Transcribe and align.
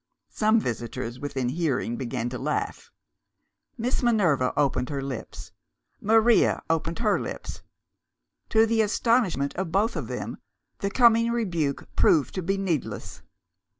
Some 0.31 0.59
visitors 0.59 1.19
within 1.19 1.49
hearing 1.49 1.95
began 1.95 2.27
to 2.29 2.39
laugh. 2.39 2.89
Miss 3.77 4.01
Minerva 4.01 4.51
opened 4.57 4.89
her 4.89 5.03
lips; 5.03 5.51
Maria 6.01 6.63
opened 6.71 6.97
her 6.97 7.19
lips. 7.19 7.61
To 8.49 8.65
the 8.65 8.81
astonishment 8.81 9.55
of 9.57 9.71
both 9.71 9.95
of 9.95 10.07
them 10.07 10.37
the 10.79 10.89
coming 10.89 11.29
rebuke 11.29 11.87
proved 11.95 12.33
to 12.33 12.41
be 12.41 12.57
needless. 12.57 13.21